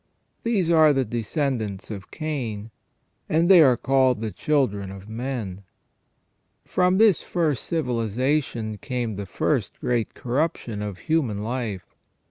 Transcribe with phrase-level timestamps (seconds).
[0.41, 2.71] These are the descendants of Cain,
[3.29, 5.61] and they are called the children of men.
[6.65, 11.93] From this first civilization came the first great corruption of human life.